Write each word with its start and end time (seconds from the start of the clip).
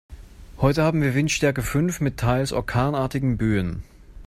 Heute 0.57 0.81
haben 0.81 1.03
wir 1.03 1.13
Windstärke 1.13 1.61
fünf 1.61 2.01
mit 2.01 2.17
teils 2.17 2.53
orkanartigen 2.53 3.37
Böen. 3.37 3.83